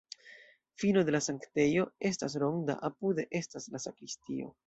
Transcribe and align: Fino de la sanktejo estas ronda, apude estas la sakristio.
Fino 0.83 1.03
de 1.09 1.13
la 1.15 1.19
sanktejo 1.25 1.85
estas 2.09 2.33
ronda, 2.45 2.79
apude 2.89 3.27
estas 3.43 3.71
la 3.77 3.83
sakristio. 3.87 4.53